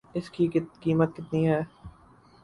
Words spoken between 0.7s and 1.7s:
قیمت کتنی ہے